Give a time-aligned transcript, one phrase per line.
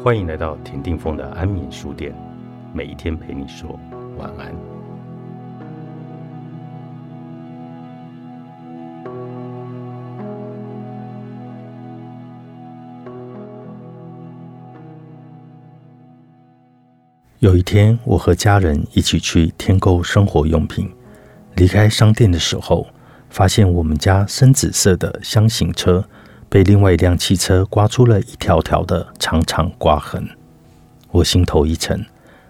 [0.00, 2.12] 欢迎来到田定峰的安眠书店，
[2.72, 3.78] 每一天陪你说
[4.18, 4.52] 晚安。
[17.38, 20.88] 有一天，我和家人一起去添购生活用品，
[21.56, 22.86] 离开商店的时候，
[23.30, 26.04] 发现我们家深紫色的箱型车。
[26.52, 30.28] 被另外一辆汽车刮出了一条条的长长刮痕，
[31.10, 32.04] 我心头一沉，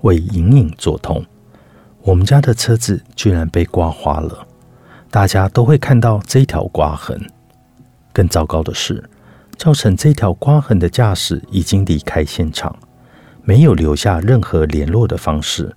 [0.00, 1.24] 胃隐隐作痛。
[2.02, 4.48] 我们家的车子居然被刮花了，
[5.12, 7.24] 大家都会看到这条刮痕。
[8.12, 9.08] 更糟糕的是，
[9.56, 12.76] 造成这条刮痕的驾驶已经离开现场，
[13.44, 15.72] 没有留下任何联络的方式，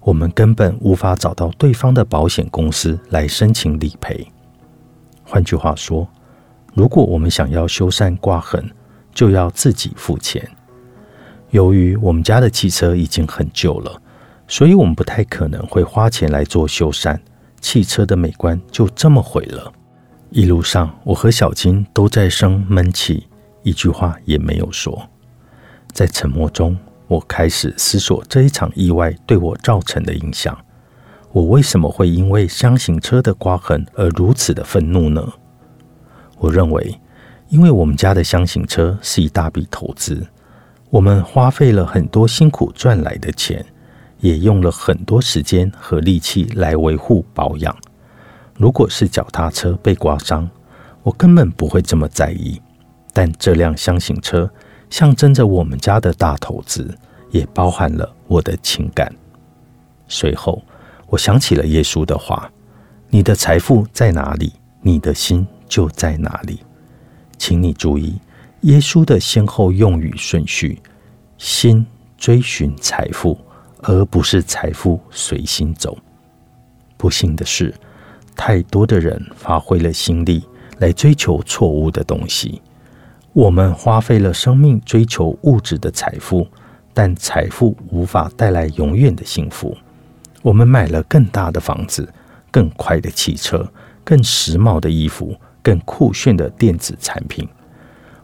[0.00, 4.26] 我们根本无法找到对方的保险公司来申请理赔。
[5.22, 6.08] 换句话说，
[6.78, 8.64] 如果我们想要修缮刮痕，
[9.12, 10.48] 就要自己付钱。
[11.50, 14.00] 由于我们家的汽车已经很旧了，
[14.46, 17.18] 所以我们不太可能会花钱来做修缮。
[17.60, 19.72] 汽车的美观就这么毁了。
[20.30, 23.26] 一路上，我和小金都在生闷气，
[23.64, 25.02] 一句话也没有说。
[25.92, 30.56] 在沉默中，我开始思索这一场意外对我造成的影响。
[31.32, 35.28] 我为什么会因为箱型车的刮痕而如此的愤怒呢？
[36.38, 36.98] 我认为，
[37.48, 40.26] 因为我们家的箱型车是一大笔投资，
[40.90, 43.64] 我们花费了很多辛苦赚来的钱，
[44.20, 47.74] 也用了很多时间和力气来维护保养。
[48.56, 50.48] 如果是脚踏车被刮伤，
[51.02, 52.60] 我根本不会这么在意。
[53.12, 54.48] 但这辆箱型车
[54.90, 56.96] 象征着我们家的大投资，
[57.30, 59.12] 也包含了我的情感。
[60.06, 60.62] 随后，
[61.08, 62.48] 我想起了耶稣的话
[63.10, 64.52] ：“你的财富在哪里？
[64.80, 66.60] 你的心。”就在哪里，
[67.36, 68.18] 请你注意
[68.62, 70.80] 耶稣的先后用语顺序：
[71.36, 71.86] 心
[72.16, 73.38] 追寻财富，
[73.82, 75.96] 而不是财富随心走。
[76.96, 77.72] 不幸的是，
[78.34, 80.42] 太多的人发挥了心力
[80.78, 82.60] 来追求错误的东西。
[83.32, 86.44] 我们花费了生命追求物质的财富，
[86.92, 89.76] 但财富无法带来永远的幸福。
[90.42, 92.12] 我们买了更大的房子、
[92.50, 93.70] 更快的汽车、
[94.02, 95.38] 更时髦的衣服。
[95.68, 97.46] 更酷炫的电子产品，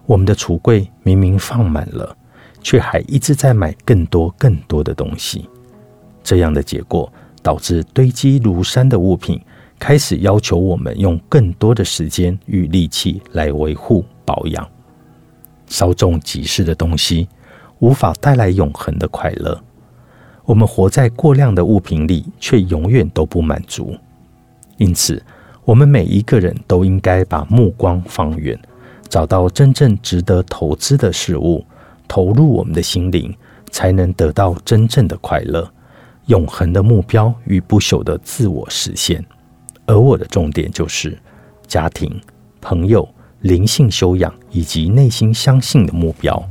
[0.06, 2.16] 我们的橱柜明明放满了，
[2.62, 5.46] 却还一直在买更多更多的东西。
[6.22, 7.12] 这样的结果
[7.42, 9.38] 导致堆积如山的物品
[9.78, 14.66] 开始要求我们用更多的时间与力气来维护保养。
[15.66, 17.28] 稍纵即逝的东西
[17.80, 19.62] 无法带来永恒的快乐。
[20.46, 23.94] 我们活在过量的物品里，却永远都不满足。
[24.78, 25.22] 因此。
[25.64, 28.58] 我们每一个人都应该把目光放远，
[29.08, 31.64] 找到真正值得投资的事物，
[32.06, 33.34] 投入我们的心灵，
[33.70, 35.66] 才能得到真正的快乐、
[36.26, 39.24] 永恒的目标与不朽的自我实现。
[39.86, 41.18] 而我的重点就是
[41.66, 42.20] 家庭、
[42.60, 43.08] 朋友、
[43.40, 46.42] 灵性修养以及内心相信的目标。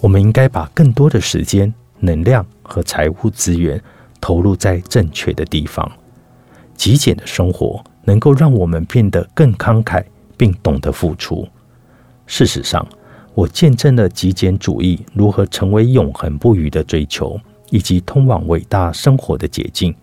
[0.00, 3.82] 我们应该把更多的时间、能量和财务资源
[4.20, 5.90] 投入在正确的地方。
[6.74, 7.82] 极简的生活。
[8.04, 10.04] 能够让我们变得更慷慨，
[10.36, 11.48] 并懂得付出。
[12.26, 12.86] 事实上，
[13.34, 17.38] 我见证了极简主义如何成为永恒不渝的追求，
[17.70, 19.94] 以及通往伟大生活的捷径。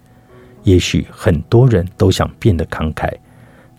[0.63, 3.11] 也许很多人都想变得慷慨，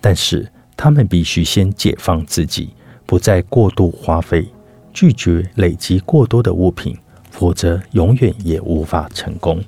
[0.00, 2.70] 但是他们必须先解放自己，
[3.04, 4.48] 不再过度花费，
[4.92, 6.96] 拒绝累积过多的物品，
[7.30, 9.62] 否则永远也无法成功。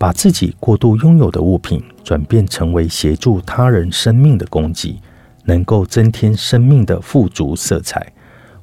[0.00, 4.98] 把自己过度拥有的物品转变成为协助他人生命的供给，
[5.44, 8.10] 能够增添生命的富足色彩。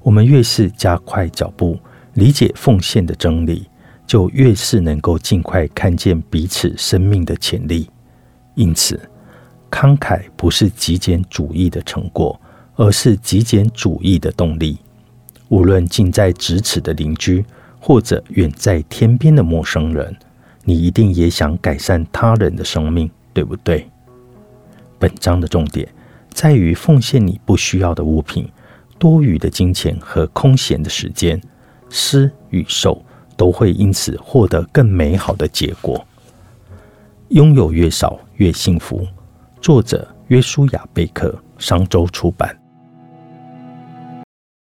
[0.01, 1.77] 我们越是加快脚步，
[2.15, 3.67] 理解奉献的真理，
[4.07, 7.87] 就越是能够尽快看见彼此生命的潜力。
[8.55, 8.99] 因此，
[9.69, 12.41] 慷慨不是极简主义的成果，
[12.77, 14.79] 而是极简主义的动力。
[15.49, 17.45] 无论近在咫尺的邻居，
[17.79, 20.17] 或者远在天边的陌生人。
[20.67, 23.89] 你一定也想改善他人的生命，对不对？
[24.99, 25.87] 本章的重点
[26.33, 28.45] 在于奉献你不需要的物品、
[28.99, 31.41] 多余的金钱和空闲的时间，
[31.89, 33.01] 施与受
[33.37, 36.05] 都会因此获得更美好的结果。
[37.29, 39.07] 拥有越少越幸福。
[39.61, 42.56] 作者：约书亚·贝克，商周出版。